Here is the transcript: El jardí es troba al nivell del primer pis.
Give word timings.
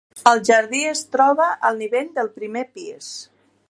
El 0.29 0.39
jardí 0.47 0.79
es 0.93 1.03
troba 1.17 1.49
al 1.71 1.79
nivell 1.83 2.11
del 2.19 2.35
primer 2.41 2.69
pis. 2.79 3.17